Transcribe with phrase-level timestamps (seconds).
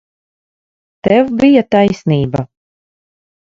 [1.09, 2.45] Tev bija taisnība.